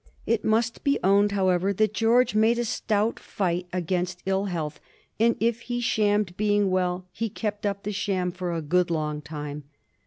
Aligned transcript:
It 0.25 0.43
must 0.43 0.83
be 0.83 0.97
owned, 1.03 1.33
however, 1.33 1.71
that 1.73 1.93
George 1.93 2.33
made 2.33 2.57
a 2.57 2.65
stout 2.65 3.19
fight 3.19 3.67
against 3.71 4.23
ill 4.25 4.45
health, 4.45 4.79
and 5.19 5.35
if 5.39 5.59
he 5.59 5.79
shammed 5.79 6.35
being 6.37 6.71
well, 6.71 7.05
he 7.11 7.29
kept 7.29 7.67
up 7.67 7.83
the 7.83 7.91
sham 7.93 8.31
for 8.31 8.51
a 8.51 8.63
good 8.63 8.89
long 8.89 9.21
time. 9.21 9.65